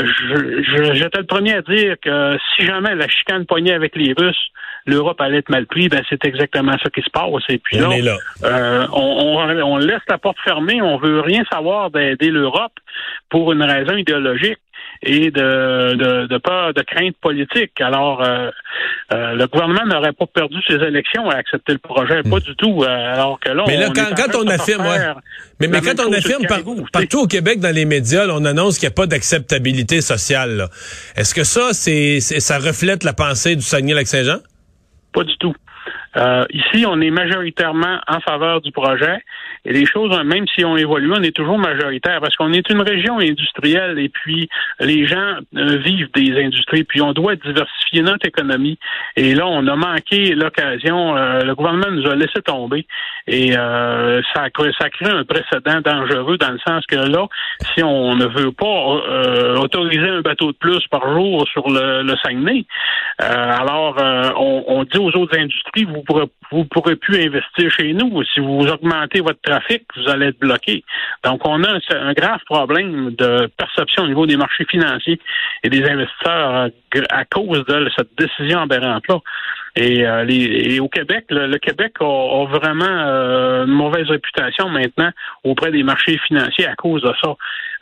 j'étais 0.94 1.20
le 1.20 1.26
premier 1.26 1.54
à 1.54 1.62
dire 1.62 1.96
que 2.02 2.38
si 2.56 2.66
jamais 2.66 2.94
la 2.96 3.08
chicane 3.08 3.46
poignait 3.46 3.74
avec 3.74 3.96
les 3.96 4.14
Russes, 4.18 4.50
l'Europe 4.86 5.20
allait 5.22 5.38
être 5.40 5.50
mal 5.50 5.66
pris, 5.66 5.88
ben 5.90 6.02
c'est 6.10 6.24
exactement 6.26 6.74
ça 6.84 6.90
qui 6.90 7.02
se 7.02 7.10
passe. 7.10 7.44
Et 7.50 7.58
puis 7.58 7.82
On 7.82 7.90
là, 8.02 8.18
euh, 8.44 8.86
on, 8.92 9.00
on- 9.02 9.64
on 9.74 9.78
laisse 9.78 10.02
la 10.10 10.18
porte 10.18 10.38
fermée, 10.44 10.82
on 10.82 10.98
veut 10.98 11.22
rien 11.22 11.44
savoir 11.52 11.90
d'aider 11.92 12.30
l'Europe 12.30 12.74
pour 13.30 13.52
une 13.54 13.64
raison 13.64 13.96
idéologique 13.96 14.58
et 15.06 15.32
de, 15.32 15.96
de, 15.96 16.28
de 16.28 16.38
peur, 16.38 16.74
de 16.74 16.82
crainte 16.82 17.16
politique. 17.22 17.80
Alors, 17.82 18.22
euh, 18.24 18.50
euh, 19.14 19.34
le 19.36 19.48
gouvernement 19.48 19.86
n'aurait 19.86 20.14
pas 20.14 20.26
perdu 20.28 20.56
ses 20.68 20.76
élections 20.76 21.30
à 21.30 21.36
accepter 21.36 21.74
le 21.74 21.80
projet, 21.80 22.24
pas 22.24 22.40
du 22.40 22.56
tout. 22.56 22.84
euh, 22.84 22.88
alors 23.14 23.38
que 23.40 23.50
là, 23.50 23.64
Hmm. 23.64 23.68
Mais 23.68 23.78
là, 23.78 23.88
on 23.90 23.94
quand- 23.94 24.16
quand 24.16 24.38
on 24.44 24.48
affirme, 24.48 24.82
ouais. 24.86 25.00
Mais, 25.60 25.68
mais 25.68 25.82
quand 25.82 26.00
on 26.08 26.12
affirme 26.14 26.42
par- 26.48 26.58
caribou, 26.64 26.86
partout 26.92 27.20
au 27.22 27.28
Québec, 27.28 27.60
dans 27.60 27.74
les 27.76 27.86
médias, 27.86 28.26
là, 28.26 28.34
on 28.38 28.46
annonce 28.46 28.78
qu'il 28.80 28.88
n'y 28.88 28.94
a 28.94 28.96
pas 28.96 29.08
d'acceptabilité 29.08 30.00
sociale. 30.02 30.68
Est-ce 31.18 31.34
que 31.36 31.44
ça, 31.44 31.70
c'est, 31.74 32.20
c'est- 32.22 32.40
ça 32.40 32.58
reflète 32.60 33.04
la 33.04 33.14
pensée 33.14 33.56
du 33.56 33.62
Saguenay-Lac-Saint-Jean? 33.62 34.38
Pas 35.14 35.24
du 35.24 35.38
tout. 35.38 35.56
Euh, 36.18 36.46
ici, 36.52 36.86
on 36.88 37.00
est 37.02 37.12
majoritairement 37.12 38.00
en 38.08 38.20
faveur 38.22 38.62
du 38.62 38.72
projet 38.72 39.24
et 39.66 39.72
les 39.72 39.86
choses, 39.86 40.18
même 40.26 40.46
si 40.54 40.66
on 40.66 40.76
évolue, 40.76 41.14
on 41.14 41.24
est 41.24 41.36
toujours 41.36 41.58
majoritaire 41.58 42.20
parce 42.20 42.36
qu'on 42.36 42.52
est 42.52 42.70
une 42.70 42.82
région 42.82 43.20
industrielle 43.20 43.98
et 43.98 44.10
puis 44.10 44.50
les 44.80 45.08
gens 45.08 45.38
euh, 45.56 45.78
vivent 45.78 46.10
des 46.14 46.44
industries, 46.44 46.84
puis 46.84 47.02
on 47.02 47.14
doit 47.14 47.36
diversifier 47.36 48.02
notre 48.02 48.28
économie. 48.28 48.78
Et 49.16 49.34
là, 49.36 49.48
on 49.48 49.66
a 49.68 49.76
manqué 49.76 50.36
l'occasion. 50.36 51.16
euh, 51.16 51.44
le 51.44 51.56
gouvernement 51.56 51.92
nous 51.92 52.08
a 52.10 52.16
laissé 52.16 52.42
tomber 52.42 52.86
et 53.28 53.58
euh, 53.58 54.22
ça, 54.34 54.50
crée, 54.50 54.72
un 55.02 55.24
précédent 55.24 55.80
dangereux 55.82 56.38
dans 56.38 56.52
le 56.52 56.60
sens 56.68 56.86
que 56.86 56.96
là, 56.96 57.26
si 57.74 57.84
on 57.84 58.16
ne 58.16 58.26
veut 58.26 58.52
pas 58.52 58.66
euh, 58.66 59.56
autoriser 59.58 60.10
un 60.10 60.22
bateau 60.22 60.52
de 60.52 60.58
plus 60.58 60.86
par 60.90 61.14
jour 61.14 61.48
sur 61.48 61.70
le, 61.70 62.04
le 62.04 62.16
Saguenay, 62.18 62.66
alors 63.20 63.96
on, 64.38 64.64
on 64.68 64.84
dit 64.84 64.98
aux 64.98 65.16
autres 65.16 65.38
industries, 65.38 65.86
vous 65.86 66.02
pourrez, 66.04 66.26
vous 66.52 66.66
pourrez 66.66 66.96
plus 66.96 67.24
investir 67.24 67.72
chez 67.72 67.94
nous. 67.94 68.24
Si 68.34 68.40
vous 68.40 68.66
augmentez 68.68 69.22
votre 69.22 69.40
vous 69.96 70.10
allez 70.10 70.28
être 70.28 70.40
bloqué. 70.40 70.84
Donc 71.24 71.42
on 71.46 71.64
a 71.64 71.80
un, 71.92 72.14
grave 72.14 72.40
problème 72.46 73.12
de 73.16 73.50
perception 73.58 74.04
au 74.04 74.08
niveau 74.08 74.26
des 74.26 74.38
marchés 74.38 74.66
financiers 74.66 75.20
et 75.64 75.70
des 75.70 75.84
investisseurs 75.84 76.70
euh, 76.96 77.02
à 77.10 77.26
cause 77.26 77.66
de 77.66 77.90
cette 77.96 78.10
décision 78.18 78.62
aberrante-là. 78.62 79.20
Et, 79.76 80.06
euh, 80.06 80.80
au 80.82 80.88
Québec, 80.88 81.26
le, 81.30 81.58
Québec 81.58 81.94
a, 82.00 82.06
a 82.06 82.46
vraiment 82.46 82.86
euh, 82.86 83.66
une 83.66 83.72
mauvaise 83.72 84.08
réputation 84.08 84.70
maintenant 84.70 85.10
auprès 85.44 85.72
des 85.72 85.82
marchés 85.82 86.20
financiers 86.28 86.68
à 86.68 86.76
cause 86.76 87.02
de 87.02 87.12
ça. 87.24 87.36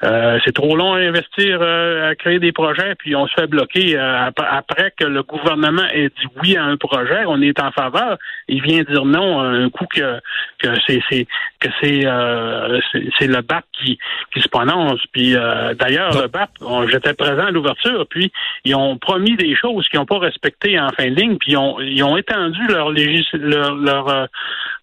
Euh, 0.04 0.40
c'est 0.44 0.54
trop 0.54 0.76
long 0.76 0.94
à 0.94 0.98
investir, 1.00 1.60
euh, 1.62 2.10
à 2.10 2.16
créer 2.16 2.40
des 2.40 2.52
projets, 2.52 2.96
puis 2.96 3.16
on 3.16 3.28
se 3.28 3.34
fait 3.40 3.48
bloquer 3.48 3.96
euh, 3.98 4.26
ap- 4.28 4.44
après 4.50 4.92
que 5.00 5.06
le 5.06 5.22
gouvernement 5.24 5.86
ait 5.94 6.10
dit 6.10 6.28
oui 6.42 6.58
à 6.58 6.64
un 6.64 6.76
projet, 6.78 7.24
on 7.28 7.40
est 7.42 7.60
en 7.60 7.72
faveur. 7.72 8.18
Il 8.48 8.62
vient 8.64 8.82
dire 8.82 9.06
non 9.06 9.40
à 9.40 9.46
un 9.46 9.70
coup 9.70 9.86
que 9.94 10.20
que 10.60 10.70
c'est 10.88 11.00
c'est 11.10 11.28
que 11.60 11.70
c'est 11.82 12.02
euh, 12.06 12.80
c'est 13.20 13.28
le 13.28 13.42
BAP 13.42 13.64
qui 13.80 14.00
qui 14.34 14.42
se 14.42 14.48
prononce. 14.50 15.00
Puis 15.12 15.36
euh, 15.36 15.74
d'ailleurs 15.76 16.20
le 16.20 16.28
BAP, 16.28 16.50
j'étais 16.92 17.14
présent 17.14 17.46
à 17.46 17.52
l'ouverture, 17.52 18.06
puis 18.10 18.32
ils 18.66 18.76
ont 18.76 18.98
promis 18.98 19.36
des 19.36 19.56
choses 19.56 19.88
qu'ils 19.90 20.00
n'ont 20.00 20.06
pas 20.08 20.20
respectées 20.20 20.80
en 20.80 20.90
fin 20.90 21.10
de 21.10 21.16
ligne, 21.16 21.38
puis 21.38 21.52
ils 21.52 21.58
ont 21.58 21.80
ils 21.80 22.04
ont 22.04 22.18
étendu 22.18 22.60
leur 22.70 22.90
légis 22.92 23.28
leur 23.34 23.76
leur, 23.76 24.10
euh, 24.10 24.26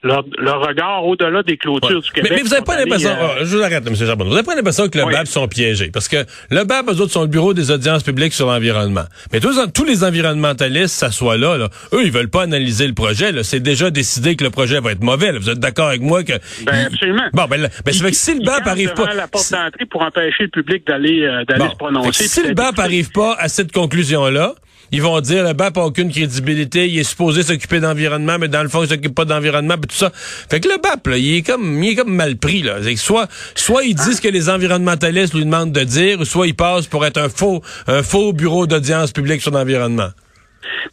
leur, 0.04 0.22
leur 0.38 0.60
regard 0.66 1.04
au-delà 1.04 1.42
des 1.42 1.56
clôtures 1.56 2.00
du 2.00 2.10
Québec. 2.12 2.30
mais 2.34 2.42
vous 2.42 2.48
n'avez 2.50 2.64
pas 2.64 2.76
l'impression, 2.76 3.10
euh, 3.10 3.14
Ah, 3.40 3.44
je 3.44 3.56
vous 3.56 3.62
arrête, 3.62 3.84
là, 3.84 3.90
M. 3.90 3.96
Charbonneau, 3.96 4.30
vous 4.30 4.36
n'avez 4.36 4.46
pas 4.46 4.54
l'impression 4.54 4.88
que 4.88 4.96
le 4.98 5.04
Oui. 5.08 5.14
BAP 5.14 5.26
sont 5.26 5.48
piégés? 5.48 5.90
Parce 5.92 6.08
que 6.08 6.24
le 6.50 6.64
BAP, 6.64 6.88
eux 6.88 7.00
autres, 7.00 7.12
sont 7.12 7.22
le 7.22 7.26
bureau 7.28 7.54
des 7.54 7.70
audiences 7.70 8.02
publiques 8.02 8.32
sur 8.32 8.46
l'environnement. 8.46 9.04
Mais 9.32 9.40
tous, 9.40 9.58
tous 9.74 9.84
les 9.84 10.04
environnementalistes 10.04 10.94
s'assoient 10.94 11.36
là, 11.36 11.56
là. 11.56 11.68
Eux, 11.92 12.04
ils 12.04 12.12
veulent 12.12 12.30
pas 12.30 12.42
analyser 12.42 12.86
le 12.86 12.94
projet. 12.94 13.32
C'est 13.42 13.60
déjà 13.60 13.90
décidé 13.90 14.36
que 14.36 14.44
le 14.44 14.50
projet 14.50 14.80
va 14.80 14.92
être 14.92 15.02
mauvais, 15.02 15.32
là. 15.32 15.38
Vous 15.38 15.50
êtes 15.50 15.60
d'accord 15.60 15.88
avec 15.88 16.02
moi 16.02 16.22
que... 16.24 16.34
Ben, 16.64 16.86
absolument. 16.86 17.24
Bon, 17.32 17.46
ben, 17.46 17.68
ben, 17.84 17.94
ça 17.94 18.04
fait 18.04 18.10
que 18.10 18.16
si 18.16 18.34
le 18.34 18.44
BAP 18.44 18.66
arrive 18.66 18.92
pas... 18.94 19.12
la 19.14 19.28
porte 19.28 19.50
d'entrée 19.50 19.86
pour 19.86 20.02
empêcher 20.02 20.44
le 20.44 20.48
public 20.48 20.86
d'aller 20.86 21.22
euh, 21.22 21.44
Bon. 21.58 21.70
se 21.70 21.76
prononcer. 21.76 22.28
Si 22.28 22.46
le 22.46 22.54
BAP 22.54 22.78
arrive 22.78 23.10
pas 23.10 23.34
à 23.38 23.48
cette 23.48 23.72
conclusion-là, 23.72 24.54
ils 24.92 25.02
vont 25.02 25.20
dire 25.20 25.44
le 25.44 25.52
BAP 25.52 25.76
a 25.78 25.84
aucune 25.84 26.10
crédibilité, 26.10 26.88
il 26.88 26.98
est 26.98 27.04
supposé 27.04 27.42
s'occuper 27.42 27.80
d'environnement, 27.80 28.38
mais 28.38 28.48
dans 28.48 28.62
le 28.62 28.68
fond, 28.68 28.82
il 28.82 28.88
s'occupe 28.88 29.14
pas 29.14 29.24
d'environnement, 29.24 29.74
puis 29.74 29.88
tout 29.88 29.96
ça. 29.96 30.12
Fait 30.14 30.60
que 30.60 30.68
le 30.68 30.78
BAP, 30.78 31.06
là, 31.06 31.18
il 31.18 31.36
est 31.36 31.42
comme 31.42 31.82
il 31.82 31.90
est 31.90 31.96
comme 31.96 32.14
mal 32.14 32.36
pris, 32.36 32.62
là. 32.62 32.80
Que 32.80 32.96
soit 32.96 33.28
soit 33.54 33.84
il 33.84 33.94
dit 33.94 34.14
ce 34.14 34.20
que 34.20 34.28
les 34.28 34.48
environnementalistes 34.48 35.34
lui 35.34 35.44
demandent 35.44 35.72
de 35.72 35.84
dire, 35.84 36.20
ou 36.20 36.24
soit 36.24 36.46
il 36.46 36.54
passe 36.54 36.86
pour 36.86 37.04
être 37.04 37.18
un 37.18 37.28
faux 37.28 37.62
un 37.86 38.02
faux 38.02 38.32
bureau 38.32 38.66
d'audience 38.66 39.12
publique 39.12 39.42
sur 39.42 39.50
l'environnement. 39.50 40.10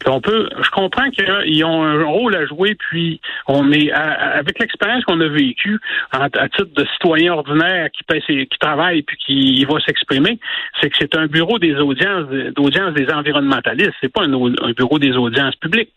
Puis 0.00 0.08
on 0.08 0.20
peut, 0.20 0.48
je 0.60 0.70
comprends 0.70 1.10
qu'ils 1.10 1.64
ont 1.64 1.82
un 1.82 2.04
rôle 2.04 2.34
à 2.36 2.46
jouer, 2.46 2.74
puis 2.74 3.20
on 3.46 3.72
est 3.72 3.90
avec 3.92 4.58
l'expérience 4.58 5.04
qu'on 5.04 5.20
a 5.20 5.28
vécue 5.28 5.78
à 6.12 6.28
titre 6.28 6.74
de 6.74 6.84
citoyen 6.92 7.32
ordinaire 7.32 7.88
qui 7.90 8.04
qui 8.06 8.58
travaille 8.58 9.02
puis 9.02 9.16
qui 9.16 9.64
va 9.64 9.80
s'exprimer, 9.80 10.38
c'est 10.80 10.90
que 10.90 10.96
c'est 10.98 11.16
un 11.16 11.26
bureau 11.26 11.58
des 11.58 11.74
audiences 11.74 12.28
d'audience 12.54 12.94
des 12.94 13.10
environnementalistes, 13.12 13.94
c'est 14.00 14.12
pas 14.12 14.22
un 14.24 14.72
bureau 14.72 14.98
des 14.98 15.16
audiences 15.16 15.56
publiques. 15.56 15.92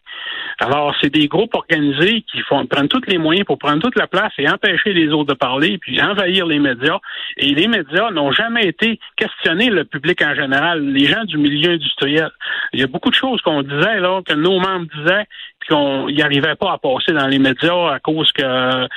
Alors, 0.60 0.94
c'est 1.00 1.10
des 1.10 1.28
groupes 1.28 1.56
organisés 1.56 2.24
qui 2.30 2.42
font 2.42 2.66
prennent 2.66 2.90
tous 2.90 3.06
les 3.08 3.18
moyens 3.18 3.46
pour 3.46 3.58
prendre 3.58 3.82
toute 3.82 3.98
la 3.98 4.08
place 4.08 4.34
et 4.38 4.50
empêcher 4.50 4.92
les 4.92 5.10
autres 5.10 5.34
de 5.34 5.34
parler, 5.34 5.78
puis 5.78 6.02
envahir 6.02 6.46
les 6.46 6.60
médias. 6.60 7.00
Et 7.38 7.54
les 7.54 7.68
médias 7.68 8.12
n'ont 8.12 8.32
jamais 8.32 8.68
été 8.68 9.00
questionnés, 9.16 9.70
le 9.70 9.86
public 9.86 10.22
en 10.22 10.36
général, 10.36 10.86
les 10.86 11.06
gens 11.06 11.24
du 11.24 11.38
milieu 11.38 11.72
industriel. 11.72 12.30
Il 12.74 12.80
y 12.82 12.84
a 12.84 12.88
beaucoup 12.88 13.10
de 13.10 13.16
choses 13.16 13.42
qu'on 13.42 13.59
disait, 13.63 14.00
là, 14.00 14.22
que 14.25 14.34
nos 14.34 14.60
membres 14.60 14.88
disaient, 14.96 15.25
puis 15.60 15.70
qu'on 15.70 16.08
n'y 16.10 16.22
arrivait 16.22 16.56
pas 16.56 16.74
à 16.74 16.78
passer 16.78 17.12
dans 17.13 17.28
les 17.28 17.39
médias 17.39 17.94
à 17.94 18.00
cause 18.00 18.32
que 18.32 18.88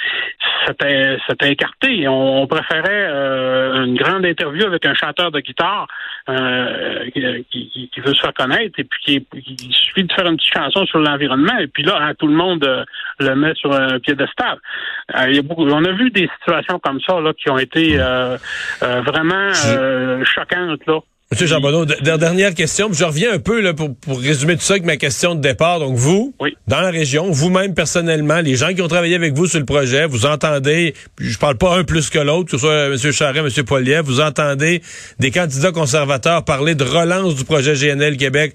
c'était 0.67 1.19
c'était 1.29 1.51
écarté. 1.53 2.07
On, 2.09 2.43
on 2.43 2.47
préférait 2.47 3.07
euh, 3.11 3.85
une 3.85 3.97
grande 3.97 4.25
interview 4.25 4.65
avec 4.67 4.87
un 4.87 4.95
chanteur 4.95 5.31
de 5.33 5.41
guitare 5.41 5.87
euh, 6.29 7.11
qui, 7.13 7.69
qui- 7.71 7.91
qui 7.93 8.01
veut 8.01 8.15
se 8.15 8.21
faire 8.21 8.33
connaître 8.35 8.79
et 8.79 8.85
puis 8.85 9.01
qui, 9.03 9.27
qui- 9.43 9.57
il 9.69 9.73
suffit 9.75 10.05
de 10.05 10.13
faire 10.13 10.27
une 10.27 10.37
petite 10.37 10.53
chanson 10.55 10.87
sur 10.87 11.01
l'environnement 11.01 11.59
et 11.59 11.67
puis 11.67 11.83
là 11.83 11.99
hein, 12.01 12.13
tout 12.19 12.29
le 12.29 12.35
monde 12.35 12.65
euh, 12.65 12.85
le 13.19 13.35
met 13.35 13.55
sur 13.55 13.73
un 13.73 13.99
piédestal. 13.99 14.59
Euh, 15.17 15.25
il 15.29 15.37
y 15.37 15.39
a 15.39 15.43
beaucoup, 15.43 15.67
on 15.69 15.85
a 15.85 15.93
vu 15.93 16.11
des 16.11 16.29
situations 16.39 16.79
comme 16.79 17.01
ça 17.01 17.21
là 17.21 17.33
qui 17.35 17.51
ont 17.51 17.59
été 17.59 17.99
euh, 17.99 18.37
euh, 18.83 19.01
vraiment 19.03 19.51
euh, 19.67 20.25
choquantes 20.25 20.87
là. 20.87 21.01
Monsieur 21.33 21.47
Charbonneau, 21.47 21.87
de- 21.87 21.95
de- 21.95 22.17
dernière 22.19 22.55
question, 22.55 22.91
je 22.93 23.05
reviens 23.05 23.33
un 23.33 23.39
peu 23.39 23.61
là, 23.63 23.73
pour, 23.73 23.97
pour 23.97 24.21
résumer 24.21 24.55
tout 24.55 24.61
ça 24.63 24.75
avec 24.75 24.85
ma 24.85 24.99
question 24.99 25.35
de 25.35 25.41
départ. 25.41 25.79
Donc 25.81 25.97
vous, 25.97 26.35
Oui. 26.41 26.55
dans 26.69 26.81
la 26.83 26.91
région, 26.91 27.31
vous-même 27.31 27.75
personnellement, 27.75 28.41
les 28.43 28.55
gens 28.55 28.75
qui 28.75 28.83
ont 28.83 28.89
travaillé 28.89 29.15
avec 29.15 29.33
vous 29.33 29.47
sur 29.47 29.59
le 29.59 29.65
projet, 29.65 30.05
vous 30.07 30.27
entendez, 30.27 30.93
puis 31.17 31.31
je 31.31 31.39
parle 31.39 31.57
pas 31.57 31.75
un 31.79 31.85
plus 31.85 32.11
que 32.11 32.19
l'autre, 32.19 32.51
que 32.51 32.59
ce 32.59 32.59
soit 32.59 32.87
M. 32.89 33.13
Charret, 33.13 33.39
M. 33.41 33.49
Poilier, 33.65 34.01
vous 34.05 34.21
entendez 34.21 34.83
des 35.19 35.31
candidats 35.31 35.73
conservateurs 35.73 36.45
parler 36.45 36.75
de 36.75 36.85
relance 36.85 37.35
du 37.35 37.45
projet 37.45 37.73
GNL 37.73 38.19
Québec. 38.19 38.53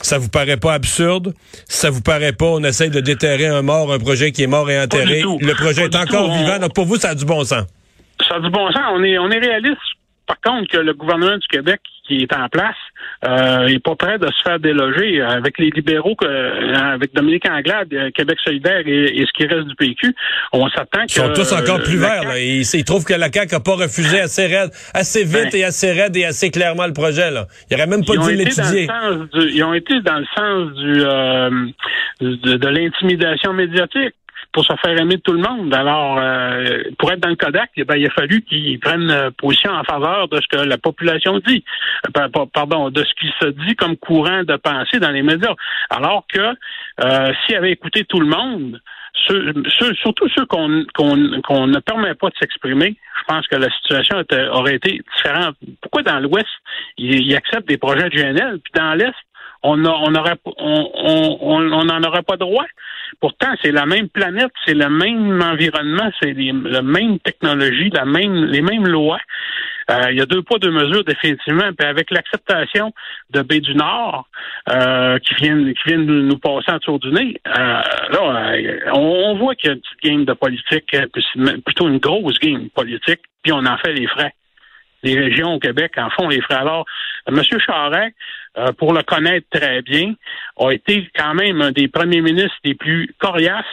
Ça 0.00 0.18
vous 0.18 0.28
paraît 0.28 0.56
pas 0.56 0.72
absurde? 0.74 1.34
Ça 1.68 1.90
vous 1.90 2.00
paraît 2.00 2.32
pas, 2.32 2.46
on 2.46 2.62
essaye 2.62 2.90
de 2.90 3.00
déterrer 3.00 3.46
un 3.48 3.62
mort, 3.62 3.92
un 3.92 3.98
projet 3.98 4.30
qui 4.30 4.44
est 4.44 4.46
mort 4.46 4.70
et 4.70 4.80
enterré? 4.80 5.20
tout. 5.22 5.38
Le 5.42 5.54
projet 5.54 5.88
Pas 5.88 5.98
est 5.98 6.02
encore 6.02 6.26
tout. 6.28 6.38
vivant. 6.38 6.54
On- 6.56 6.60
Donc 6.60 6.74
pour 6.74 6.86
vous, 6.86 6.96
ça 6.96 7.08
a 7.10 7.14
du 7.16 7.24
bon 7.24 7.42
sens. 7.44 7.64
Ça 8.28 8.36
a 8.36 8.40
du 8.40 8.50
bon 8.50 8.70
sens. 8.70 8.82
On 8.94 9.02
est, 9.02 9.18
on 9.18 9.28
est 9.30 9.38
réaliste. 9.40 9.76
Par 10.30 10.40
contre, 10.42 10.70
que 10.70 10.76
le 10.76 10.94
gouvernement 10.94 11.38
du 11.38 11.48
Québec 11.48 11.80
qui 12.06 12.22
est 12.22 12.36
en 12.36 12.48
place 12.48 12.76
euh, 13.26 13.66
est 13.66 13.82
pas 13.82 13.96
prêt 13.96 14.16
de 14.16 14.26
se 14.28 14.42
faire 14.44 14.60
déloger 14.60 15.20
avec 15.22 15.58
les 15.58 15.70
libéraux, 15.70 16.14
que, 16.14 16.24
euh, 16.24 16.74
avec 16.76 17.12
Dominique 17.14 17.48
Anglade, 17.48 17.88
euh, 17.92 18.10
Québec 18.14 18.38
solidaire 18.44 18.82
et, 18.86 19.20
et 19.20 19.26
ce 19.26 19.32
qui 19.32 19.44
reste 19.46 19.66
du 19.66 19.74
PQ. 19.74 20.14
On 20.52 20.68
s'attend 20.68 21.00
que 21.00 21.10
Ils 21.10 21.14
sont 21.14 21.32
tous 21.32 21.52
encore 21.52 21.82
plus 21.82 21.96
verts. 21.98 22.22
Là. 22.22 22.38
Ils, 22.38 22.62
ils 22.62 22.84
trouvent 22.84 23.04
que 23.04 23.14
la 23.14 23.30
CAQ 23.32 23.54
n'a 23.54 23.60
pas 23.60 23.74
refusé 23.74 24.20
assez 24.20 24.46
raide, 24.46 24.70
assez 24.94 25.24
vite 25.24 25.52
Ben. 25.52 25.60
et 25.60 25.64
assez 25.64 25.90
raide 25.90 26.16
et 26.16 26.24
assez 26.24 26.50
clairement 26.50 26.86
le 26.86 26.92
projet. 26.92 27.32
Là. 27.32 27.46
Il 27.68 27.74
aurait 27.76 27.88
même 27.88 28.04
pas 28.04 28.14
Ils 28.14 28.20
dû 28.20 28.34
l'étudier. 28.36 28.88
ils 29.52 29.64
ont 29.64 29.74
été 29.74 30.00
dans 30.02 30.18
le 30.18 30.26
sens 30.36 30.72
du 30.74 31.02
euh, 31.04 31.50
de, 32.20 32.56
de 32.56 32.68
l'intimidation 32.68 33.52
médiatique 33.52 34.14
pour 34.52 34.64
se 34.64 34.72
faire 34.82 34.98
aimer 34.98 35.16
de 35.16 35.20
tout 35.22 35.32
le 35.32 35.40
monde. 35.42 35.72
Alors, 35.74 36.18
euh, 36.18 36.82
pour 36.98 37.12
être 37.12 37.20
dans 37.20 37.28
le 37.28 37.36
Kodak, 37.36 37.70
eh 37.76 37.84
ben, 37.84 37.96
il 37.96 38.06
a 38.06 38.10
fallu 38.10 38.42
qu'ils 38.42 38.80
prennent 38.80 39.10
euh, 39.10 39.30
position 39.30 39.70
en 39.72 39.84
faveur 39.84 40.28
de 40.28 40.40
ce 40.40 40.46
que 40.48 40.62
la 40.64 40.78
population 40.78 41.38
dit. 41.46 41.64
Euh, 42.06 42.10
pa- 42.12 42.28
pa- 42.28 42.46
pardon, 42.52 42.90
de 42.90 43.04
ce 43.04 43.14
qui 43.20 43.32
se 43.40 43.48
dit 43.48 43.76
comme 43.76 43.96
courant 43.96 44.42
de 44.42 44.56
pensée 44.56 44.98
dans 44.98 45.10
les 45.10 45.22
médias. 45.22 45.54
Alors 45.90 46.24
que 46.32 46.40
euh, 47.04 47.32
s'ils 47.46 47.56
avaient 47.56 47.70
écouté 47.72 48.04
tout 48.04 48.20
le 48.20 48.26
monde, 48.26 48.80
ceux, 49.28 49.52
ceux- 49.78 49.94
surtout 49.94 50.28
ceux 50.36 50.46
qu'on 50.46 50.68
ne 50.68 51.78
permet 51.80 52.14
pas 52.14 52.28
de 52.30 52.34
s'exprimer, 52.40 52.96
je 53.20 53.24
pense 53.34 53.46
que 53.48 53.56
la 53.56 53.70
situation 53.70 54.16
aurait 54.52 54.76
été 54.76 55.00
différente. 55.14 55.56
Pourquoi 55.82 56.02
dans 56.02 56.18
l'Ouest, 56.20 56.48
ils, 56.98 57.20
ils 57.26 57.36
acceptent 57.36 57.68
des 57.68 57.76
projets 57.78 58.08
de 58.08 58.16
GNL, 58.16 58.58
puis 58.62 58.72
dans 58.74 58.94
l'Est, 58.94 59.14
on 59.62 59.76
n'en 59.76 60.14
aurait 60.14 60.36
pas 62.22 62.36
droit. 62.36 62.66
Pourtant, 63.20 63.48
c'est 63.62 63.72
la 63.72 63.86
même 63.86 64.08
planète, 64.08 64.52
c'est 64.64 64.74
le 64.74 64.88
même 64.88 65.42
environnement, 65.42 66.10
c'est 66.22 66.32
la 66.32 66.82
même 66.82 67.18
technologie, 67.18 67.90
les 67.90 68.62
mêmes 68.62 68.86
lois. 68.86 69.20
Euh, 69.90 70.10
il 70.10 70.18
y 70.18 70.20
a 70.20 70.26
deux 70.26 70.42
poids, 70.42 70.58
deux 70.58 70.70
mesures, 70.70 71.04
définitivement. 71.04 71.72
Puis 71.76 71.86
avec 71.86 72.10
l'acceptation 72.10 72.92
de 73.30 73.42
Baie 73.42 73.60
du 73.60 73.74
Nord, 73.74 74.28
euh, 74.68 75.18
qui 75.18 75.34
viennent 75.34 75.74
qui 75.74 75.82
viennent 75.86 76.06
nous 76.06 76.38
passer 76.38 76.70
en 76.86 76.98
du 76.98 77.10
nez, 77.10 77.40
euh, 77.46 77.82
là, 78.12 78.54
on, 78.92 79.36
voit 79.36 79.54
qu'il 79.54 79.68
y 79.68 79.72
a 79.72 79.74
une 79.74 79.80
petite 79.80 80.02
game 80.02 80.24
de 80.24 80.32
politique, 80.32 80.96
plutôt 81.64 81.88
une 81.88 81.98
grosse 81.98 82.38
game 82.38 82.68
politique, 82.70 83.20
puis 83.42 83.52
on 83.52 83.66
en 83.66 83.78
fait 83.78 83.92
les 83.92 84.06
frais. 84.06 84.32
Les 85.02 85.18
régions 85.18 85.54
au 85.54 85.58
Québec 85.58 85.92
en 85.96 86.10
font 86.10 86.28
les 86.28 86.42
frais. 86.42 86.56
Alors, 86.56 86.84
M. 87.26 87.42
Charest, 87.42 88.14
euh, 88.58 88.72
pour 88.72 88.92
le 88.92 89.02
connaître 89.02 89.46
très 89.50 89.82
bien, 89.82 90.14
a 90.58 90.70
été 90.70 91.08
quand 91.16 91.34
même 91.34 91.60
un 91.62 91.70
des 91.72 91.88
premiers 91.88 92.20
ministres 92.20 92.58
les 92.64 92.74
plus 92.74 93.14
coriaces 93.18 93.64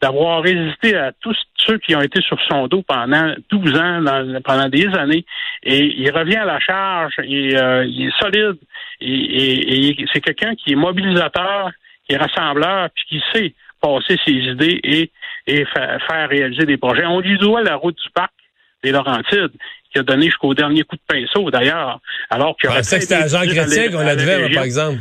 d'avoir 0.00 0.42
résisté 0.42 0.94
à 0.96 1.12
tous 1.20 1.36
ceux 1.56 1.78
qui 1.78 1.96
ont 1.96 2.00
été 2.02 2.20
sur 2.20 2.38
son 2.48 2.68
dos 2.68 2.82
pendant 2.82 3.34
12 3.50 3.76
ans, 3.76 4.04
pendant 4.44 4.68
des 4.68 4.86
années. 4.94 5.24
Et 5.64 5.78
il 6.00 6.10
revient 6.12 6.36
à 6.36 6.44
la 6.44 6.60
charge, 6.60 7.14
et, 7.24 7.56
euh, 7.56 7.84
il 7.84 8.06
est 8.06 8.18
solide, 8.20 8.58
et, 9.00 10.06
c'est 10.12 10.20
quelqu'un 10.20 10.54
qui 10.54 10.72
est 10.72 10.76
mobilisateur, 10.76 11.70
qui 12.06 12.14
est 12.14 12.18
rassembleur, 12.18 12.90
puis 12.94 13.04
qui 13.08 13.22
sait 13.32 13.54
passer 13.80 14.18
ses 14.24 14.32
idées 14.32 14.80
et, 14.84 15.10
et 15.46 15.64
fa- 15.64 15.98
faire 16.00 16.28
réaliser 16.28 16.64
des 16.66 16.76
projets. 16.76 17.06
On 17.06 17.20
lui 17.20 17.38
doit 17.38 17.62
la 17.62 17.76
route 17.76 17.96
du 17.96 18.10
parc 18.10 18.32
des 18.82 18.92
Laurentides, 18.92 19.52
qui 19.92 19.98
a 19.98 20.02
donné 20.02 20.26
jusqu'au 20.26 20.54
dernier 20.54 20.82
coup 20.84 20.96
de 20.96 21.02
pinceau, 21.14 21.50
d'ailleurs. 21.50 22.00
Alors 22.30 22.56
qu'il 22.56 22.68
aurait 22.68 22.78
pensais 22.78 22.96
que 22.96 23.02
c'était 23.02 23.14
Chrétien 23.86 23.98
à 23.98 24.02
qu'on 24.02 24.06
la- 24.06 24.16
devait, 24.16 24.54
par 24.54 24.64
exemple. 24.64 24.98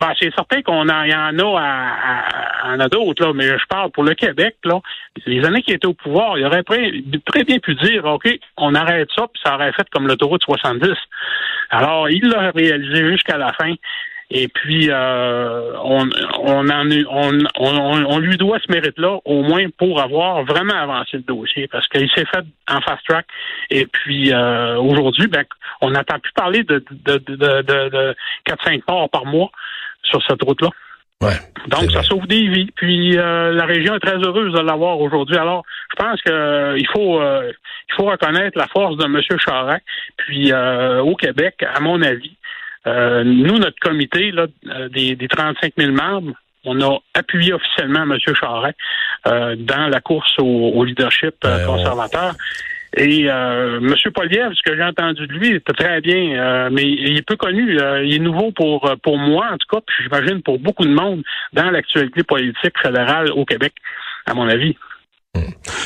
Ben, 0.00 0.12
c'est 0.20 0.32
certain 0.34 0.62
qu'on 0.62 0.88
en, 0.88 1.02
y 1.04 1.14
en 1.14 1.38
a 1.38 1.60
à, 1.60 2.68
à- 2.68 2.74
en 2.74 2.78
a 2.80 2.88
d'autres, 2.88 3.24
là, 3.26 3.32
mais 3.34 3.48
je 3.48 3.66
parle 3.68 3.90
pour 3.90 4.04
le 4.04 4.14
Québec, 4.14 4.56
là. 4.64 4.78
Les 5.26 5.44
années 5.44 5.62
qui 5.62 5.72
étaient 5.72 5.86
au 5.88 5.94
pouvoir, 5.94 6.38
il 6.38 6.44
aurait 6.46 6.62
très, 6.62 6.92
très 7.26 7.42
bien 7.44 7.58
pu 7.58 7.74
dire, 7.76 8.04
OK, 8.04 8.28
on 8.56 8.74
arrête 8.76 9.08
ça, 9.16 9.26
puis 9.32 9.40
ça 9.44 9.54
aurait 9.54 9.72
fait 9.72 9.88
comme 9.90 10.06
l'autoroute 10.06 10.42
70. 10.44 10.90
Alors, 11.70 12.08
il 12.10 12.28
l'a 12.28 12.50
réalisé 12.52 13.08
jusqu'à 13.10 13.38
la 13.38 13.52
fin. 13.54 13.74
Et 14.30 14.48
puis, 14.48 14.88
euh, 14.90 15.72
on, 15.82 16.06
on, 16.40 16.68
en, 16.68 16.90
on, 17.10 17.38
on, 17.58 18.04
on 18.04 18.18
lui 18.18 18.36
doit 18.36 18.58
ce 18.58 18.70
mérite-là, 18.70 19.18
au 19.24 19.42
moins 19.42 19.64
pour 19.78 20.02
avoir 20.02 20.44
vraiment 20.44 20.74
avancé 20.74 21.16
le 21.16 21.22
dossier, 21.22 21.66
parce 21.68 21.88
qu'il 21.88 22.10
s'est 22.10 22.26
fait 22.26 22.44
en 22.68 22.80
fast 22.82 23.02
track. 23.08 23.26
Et 23.70 23.86
puis, 23.86 24.32
euh, 24.32 24.76
aujourd'hui, 24.78 25.28
ben, 25.28 25.44
on 25.80 25.90
n'entend 25.90 26.18
plus 26.18 26.32
parler 26.32 26.62
de, 26.62 26.84
de, 26.90 27.16
de, 27.18 27.36
de, 27.36 27.88
de 27.88 28.16
4-5 28.46 28.82
morts 28.86 29.08
par 29.08 29.24
mois 29.24 29.50
sur 30.02 30.22
cette 30.26 30.42
route-là. 30.42 30.68
Ouais. 31.20 31.34
Donc, 31.66 31.90
ça 31.90 32.02
sauve 32.02 32.26
des 32.28 32.46
vies. 32.46 32.70
Puis 32.76 33.18
euh, 33.18 33.52
la 33.52 33.64
région 33.64 33.96
est 33.96 34.00
très 34.00 34.16
heureuse 34.16 34.52
de 34.52 34.60
l'avoir 34.60 35.00
aujourd'hui. 35.00 35.36
Alors, 35.36 35.64
je 35.90 35.96
pense 35.96 36.22
que 36.22 36.30
euh, 36.30 36.78
il 36.78 36.86
faut 36.86 37.20
euh, 37.20 37.50
il 37.88 37.94
faut 37.96 38.04
reconnaître 38.04 38.56
la 38.56 38.68
force 38.68 38.96
de 38.96 39.04
M. 39.04 39.20
Charest. 39.44 39.84
Puis 40.16 40.52
euh, 40.52 41.00
au 41.00 41.16
Québec, 41.16 41.56
à 41.74 41.80
mon 41.80 42.00
avis, 42.02 42.36
euh, 42.86 43.24
nous, 43.24 43.58
notre 43.58 43.78
comité 43.80 44.30
là, 44.30 44.46
euh, 44.68 44.88
des, 44.88 45.16
des 45.16 45.28
35 45.28 45.72
000 45.76 45.92
membres, 45.92 46.32
on 46.64 46.80
a 46.80 46.98
appuyé 47.14 47.52
officiellement 47.52 48.02
M. 48.02 48.16
Charest 48.38 48.76
euh, 49.26 49.56
dans 49.58 49.88
la 49.88 50.00
course 50.00 50.32
au, 50.38 50.44
au 50.74 50.84
leadership 50.84 51.34
euh, 51.44 51.58
Ben, 51.58 51.68
on- 51.68 51.76
conservateur. 51.76 52.34
Et 52.96 53.26
euh, 53.30 53.78
M. 53.80 53.94
Poliev, 54.14 54.52
ce 54.54 54.62
que 54.68 54.74
j'ai 54.74 54.82
entendu 54.82 55.26
de 55.26 55.32
lui, 55.34 55.54
était 55.56 55.72
très 55.74 56.00
bien, 56.00 56.32
euh, 56.38 56.68
mais 56.72 56.84
il 56.84 57.18
est 57.18 57.22
peu 57.26 57.36
connu. 57.36 57.78
euh, 57.78 58.02
il 58.04 58.14
est 58.14 58.18
nouveau 58.18 58.50
pour 58.50 58.90
pour 59.02 59.18
moi, 59.18 59.46
en 59.52 59.58
tout 59.58 59.66
cas, 59.76 59.82
puis 59.86 60.04
j'imagine 60.04 60.42
pour 60.42 60.58
beaucoup 60.58 60.84
de 60.86 60.90
monde 60.90 61.22
dans 61.52 61.70
l'actualité 61.70 62.22
politique 62.22 62.72
fédérale 62.82 63.30
au 63.32 63.44
Québec, 63.44 63.74
à 64.24 64.32
mon 64.32 64.48
avis. 64.48 64.74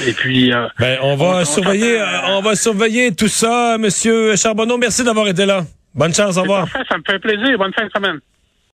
Et 0.07 0.13
puis, 0.13 0.53
euh, 0.53 0.69
Ben, 0.79 0.99
on 1.03 1.17
va 1.17 1.41
On- 1.41 1.45
surveiller, 1.45 2.01
on 2.29 2.41
va 2.41 2.55
surveiller 2.55 3.15
tout 3.15 3.29
ça, 3.29 3.77
Monsieur 3.79 4.37
Charbonneau. 4.37 4.79
Merci 4.79 5.05
d'avoir 5.05 5.27
été 5.27 5.45
là. 5.45 5.63
Bonne 5.95 6.15
chance, 6.15 6.37
au 6.37 6.43
revoir. 6.43 6.69
parfait, 6.71 6.85
ça 6.91 6.97
me 6.99 7.03
fait 7.07 7.19
plaisir. 7.19 7.59
Bonne 7.59 7.73
fin 7.73 7.87
de 7.87 7.91
semaine. 7.95 8.21